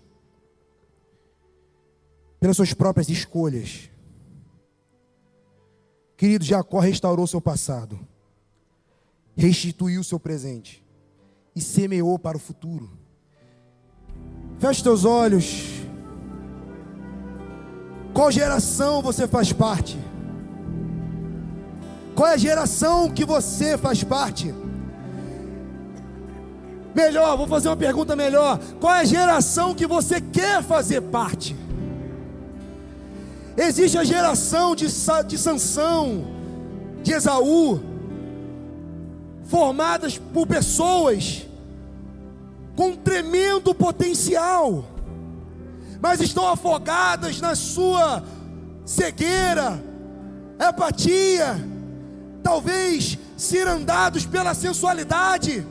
[2.45, 3.89] pelas suas próprias escolhas.
[6.15, 7.99] Querido, Jacó restaurou seu passado,
[9.35, 10.85] restituiu seu presente
[11.55, 12.89] e semeou para o futuro.
[14.59, 15.74] Feche teus olhos.
[18.15, 19.99] Qual geração você faz parte?
[22.15, 24.55] Qual é a geração que você faz parte?
[26.95, 28.57] Melhor, vou fazer uma pergunta melhor.
[28.79, 31.53] Qual é a geração que você quer fazer parte?
[33.57, 34.87] Existe a geração de,
[35.27, 36.25] de Sansão,
[37.03, 37.81] de Esaú,
[39.43, 41.45] formadas por pessoas
[42.77, 44.85] com tremendo potencial,
[46.05, 48.23] mas estão afogadas na sua
[48.85, 49.83] cegueira,
[50.59, 51.57] apatia,
[52.43, 55.65] talvez cirandados pela sensualidade,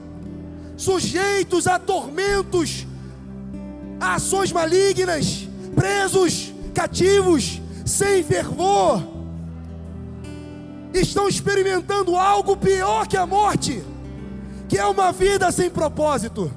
[0.77, 2.85] sujeitos a tormentos,
[4.01, 9.05] a ações malignas, presos, cativos, sem fervor,
[10.93, 13.85] estão experimentando algo pior que a morte,
[14.69, 16.53] que é uma vida sem propósito.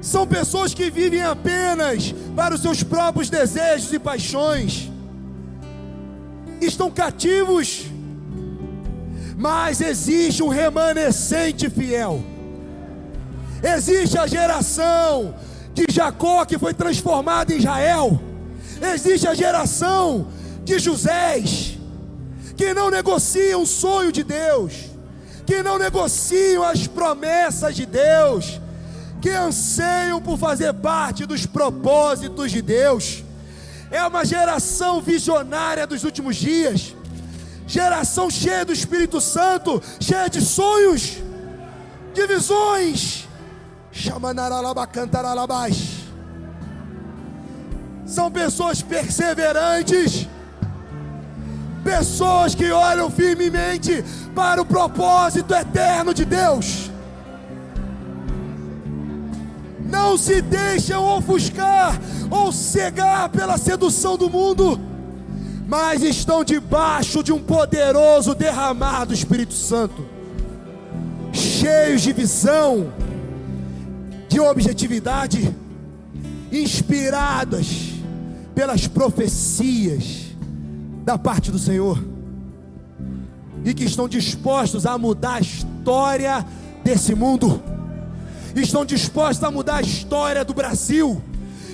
[0.00, 4.90] São pessoas que vivem apenas para os seus próprios desejos e paixões.
[6.60, 7.86] Estão cativos,
[9.36, 12.22] mas existe um remanescente fiel
[13.64, 15.34] Existe a geração
[15.72, 18.20] de Jacó que foi transformada em Israel.
[18.94, 20.28] Existe a geração
[20.62, 21.73] de Josés
[22.56, 24.72] que não negociam o sonho de Deus,
[25.46, 28.60] que não negociam as promessas de Deus,
[29.20, 33.24] que anseiam por fazer parte dos propósitos de Deus.
[33.90, 36.94] É uma geração visionária dos últimos dias,
[37.66, 41.18] geração cheia do Espírito Santo, cheia de sonhos,
[42.12, 43.24] de visões
[48.06, 50.26] são pessoas perseverantes,
[51.84, 54.02] pessoas que olham firmemente
[54.34, 56.90] para o propósito eterno de Deus.
[59.88, 64.80] Não se deixam ofuscar ou cegar pela sedução do mundo,
[65.68, 70.04] mas estão debaixo de um poderoso derramado Espírito Santo,
[71.32, 72.92] cheios de visão
[74.28, 75.54] de objetividade,
[76.50, 77.92] inspiradas
[78.54, 80.33] pelas profecias
[81.04, 82.02] da parte do Senhor,
[83.62, 86.44] e que estão dispostos a mudar a história
[86.82, 87.62] desse mundo,
[88.56, 91.22] estão dispostos a mudar a história do Brasil,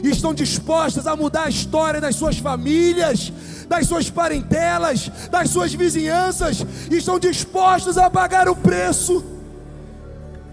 [0.03, 3.33] estão dispostos a mudar a história das suas famílias,
[3.69, 9.25] das suas parentelas, das suas vizinhanças, estão dispostos a pagar o preço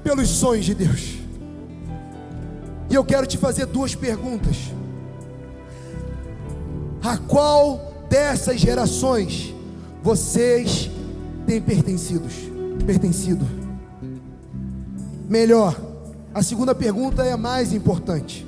[0.03, 1.17] pelos sonhos de Deus.
[2.89, 4.55] E eu quero te fazer duas perguntas.
[7.03, 9.53] A qual dessas gerações
[10.01, 10.89] vocês
[11.45, 12.33] têm pertencidos?
[12.85, 13.45] Pertencido.
[15.27, 15.75] Melhor,
[16.33, 18.47] a segunda pergunta é a mais importante.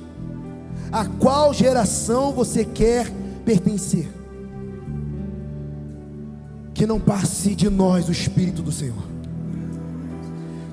[0.90, 3.10] A qual geração você quer
[3.44, 4.08] pertencer?
[6.72, 9.02] Que não passe de nós o Espírito do Senhor.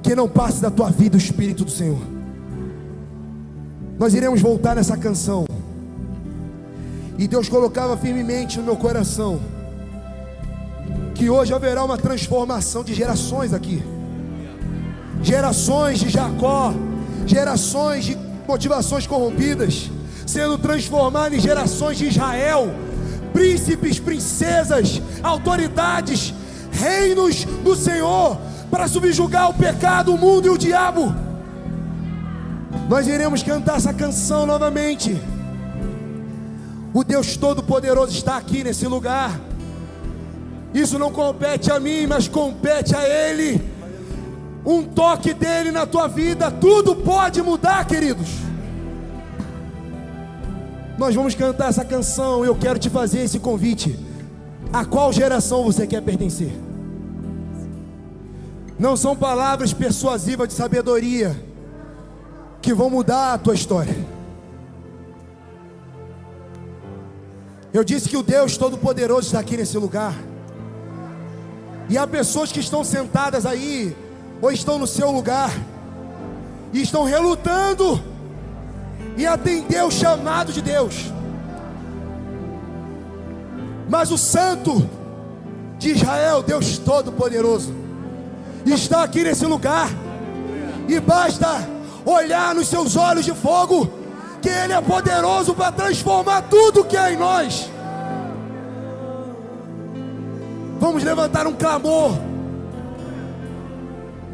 [0.01, 1.99] Que não passe da tua vida o Espírito do Senhor.
[3.99, 5.45] Nós iremos voltar nessa canção.
[7.17, 9.39] E Deus colocava firmemente no meu coração
[11.17, 13.83] que hoje haverá uma transformação de gerações aqui.
[15.23, 16.71] Gerações de Jacó,
[17.25, 19.89] gerações de motivações corrompidas,
[20.27, 22.71] sendo transformadas em gerações de Israel,
[23.33, 26.35] príncipes, princesas, autoridades,
[26.71, 28.37] reinos do Senhor,
[28.69, 31.15] para subjugar o pecado, o mundo e o diabo.
[32.87, 35.19] Nós iremos cantar essa canção novamente.
[36.97, 39.39] O Deus Todo-Poderoso está aqui nesse lugar.
[40.73, 43.61] Isso não compete a mim, mas compete a Ele.
[44.65, 48.27] Um toque dele na tua vida, tudo pode mudar, queridos.
[50.97, 52.43] Nós vamos cantar essa canção.
[52.43, 53.95] Eu quero te fazer esse convite.
[54.73, 56.51] A qual geração você quer pertencer?
[58.79, 61.39] Não são palavras persuasivas de sabedoria
[62.59, 64.16] que vão mudar a tua história.
[67.77, 70.15] Eu disse que o Deus Todo-Poderoso está aqui nesse lugar.
[71.87, 73.95] E há pessoas que estão sentadas aí,
[74.41, 75.51] ou estão no seu lugar,
[76.73, 78.01] e estão relutando
[79.15, 81.13] em atender o chamado de Deus.
[83.87, 84.89] Mas o Santo
[85.77, 87.75] de Israel, Deus Todo-Poderoso,
[88.65, 89.87] está aqui nesse lugar,
[90.87, 91.47] e basta
[92.03, 93.87] olhar nos seus olhos de fogo
[94.41, 97.69] que Ele é poderoso para transformar tudo que é em nós.
[100.79, 102.11] Vamos levantar um clamor.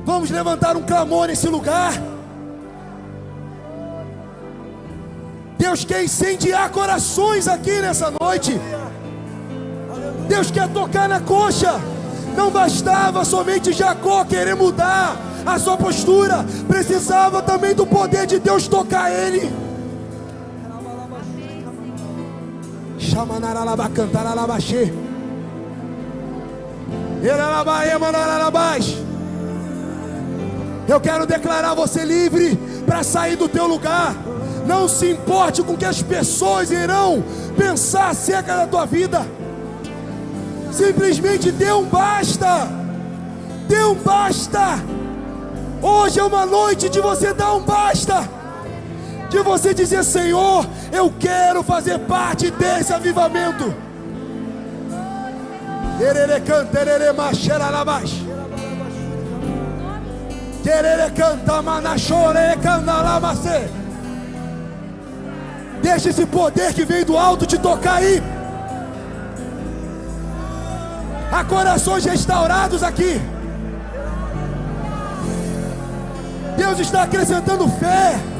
[0.05, 1.93] Vamos levantar um clamor nesse lugar.
[5.57, 8.59] Deus quer incendiar corações aqui nessa noite.
[10.27, 11.79] Deus quer tocar na coxa.
[12.35, 18.67] Não bastava somente Jacó querer mudar a sua postura, precisava também do poder de Deus
[18.67, 19.51] tocar ele.
[30.87, 32.57] Eu quero declarar você livre
[32.87, 34.15] para sair do teu lugar.
[34.65, 37.23] Não se importe com que as pessoas irão
[37.55, 39.23] pensar acerca da tua vida.
[40.71, 42.67] Simplesmente dê um basta.
[43.67, 44.83] Dê um basta.
[45.83, 48.42] Hoje é uma noite de você dar um basta
[49.33, 53.73] de você dizer: Senhor, eu quero fazer parte desse avivamento.
[65.81, 68.21] Deixa esse poder que vem do alto te tocar aí.
[71.31, 73.19] Há corações restaurados aqui.
[76.55, 78.32] Deus está acrescentando fé.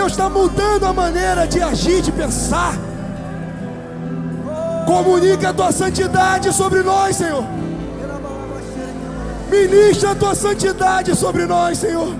[0.00, 2.72] Deus está mudando a maneira de agir, de pensar.
[4.86, 7.44] Comunica a tua santidade sobre nós, Senhor.
[9.50, 12.14] Ministra a tua santidade sobre nós, Senhor.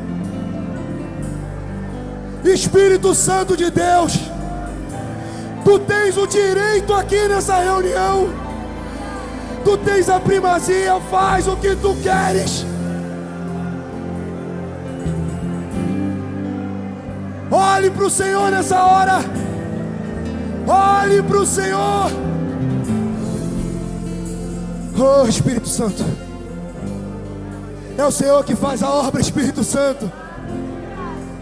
[2.44, 4.12] Espírito Santo de Deus,
[5.64, 8.28] tu tens o direito aqui nessa reunião.
[9.64, 12.66] Tu tens a primazia, faz o que tu queres.
[17.80, 19.20] Olhe para o Senhor nessa hora.
[20.68, 22.10] Olhe para o Senhor.
[24.98, 26.04] Oh Espírito Santo.
[27.96, 30.12] É o Senhor que faz a obra, Espírito Santo.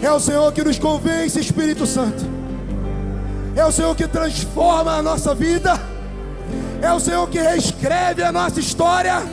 [0.01, 2.25] É o Senhor que nos convence, Espírito Santo.
[3.53, 5.77] É o Senhor que transforma a nossa vida.
[6.81, 9.23] É o Senhor que reescreve a nossa história.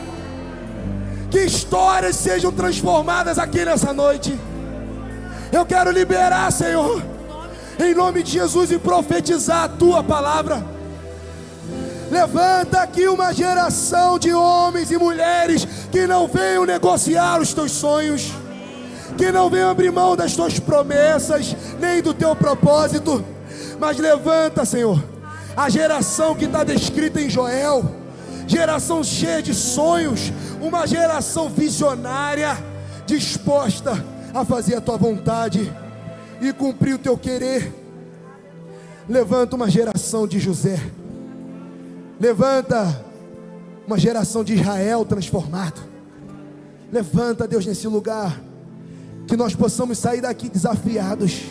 [1.30, 4.36] Que histórias sejam transformadas aqui nessa noite.
[5.56, 7.02] Eu quero liberar, Senhor,
[7.82, 10.62] em nome de Jesus e profetizar a tua palavra.
[12.10, 18.32] Levanta aqui uma geração de homens e mulheres que não venham negociar os teus sonhos,
[19.16, 23.24] que não venham abrir mão das tuas promessas, nem do teu propósito,
[23.80, 25.02] mas levanta, Senhor,
[25.56, 27.82] a geração que está descrita em Joel,
[28.46, 30.30] geração cheia de sonhos,
[30.60, 32.58] uma geração visionária,
[33.06, 35.72] disposta a fazer a tua vontade
[36.40, 37.72] e cumprir o teu querer.
[39.08, 40.78] Levanta uma geração de José,
[42.20, 43.04] levanta
[43.86, 45.80] uma geração de Israel transformado.
[46.92, 48.40] Levanta, Deus, nesse lugar,
[49.26, 51.44] que nós possamos sair daqui desafiados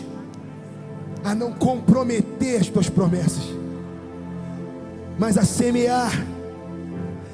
[1.24, 3.42] a não comprometer as tuas promessas,
[5.18, 6.12] mas a semear,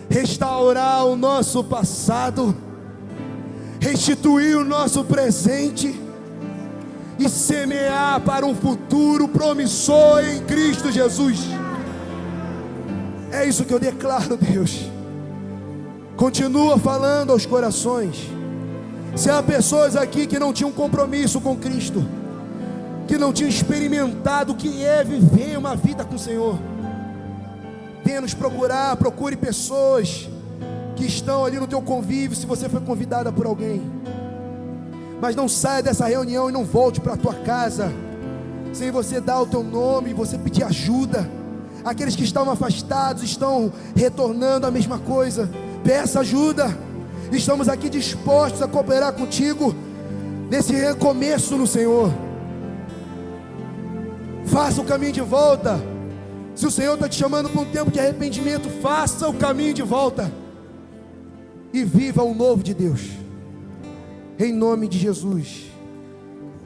[0.08, 2.56] restaurar o nosso passado,
[3.82, 6.00] restituir o nosso presente
[7.18, 11.40] e semear para um futuro promissor em Cristo Jesus.
[13.32, 14.88] É isso que eu declaro, Deus.
[16.16, 18.30] Continua falando aos corações.
[19.16, 22.06] Se há pessoas aqui que não tinham compromisso com Cristo,
[23.08, 26.56] que não tinham experimentado o que é viver uma vida com o Senhor,
[28.04, 30.28] venha nos procurar, procure pessoas
[30.96, 33.82] que estão ali no teu convívio, se você foi convidada por alguém.
[35.20, 37.92] Mas não saia dessa reunião e não volte para a tua casa
[38.72, 41.28] sem você dar o teu nome você pedir ajuda.
[41.84, 45.50] Aqueles que estão afastados estão retornando a mesma coisa.
[45.84, 46.76] Peça ajuda.
[47.30, 49.74] Estamos aqui dispostos a cooperar contigo
[50.50, 52.12] nesse recomeço no Senhor.
[54.46, 55.80] Faça o caminho de volta.
[56.54, 59.82] Se o Senhor está te chamando para um tempo de arrependimento, faça o caminho de
[59.82, 60.30] volta
[61.72, 63.10] e viva o novo de Deus.
[64.38, 65.70] Em nome de Jesus.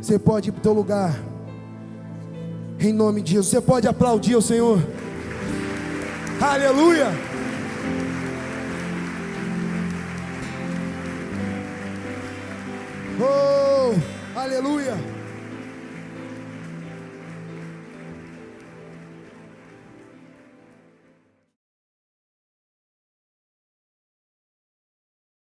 [0.00, 1.18] Você pode ir para o teu lugar.
[2.78, 3.48] Em nome de Jesus.
[3.48, 4.80] Você pode aplaudir o Senhor.
[6.40, 7.06] Aleluia.
[13.18, 15.15] Oh, aleluia.